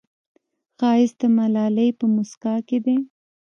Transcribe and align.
ښایست 0.77 1.15
د 1.21 1.23
ملالې 1.37 1.87
په 1.99 2.05
موسکا 2.15 2.55
کې 2.67 2.77
دی 2.85 2.97